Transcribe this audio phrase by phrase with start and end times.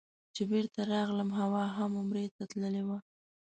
[0.35, 2.97] چې بېرته راغلم حوا هم عمرې ته تللې وه.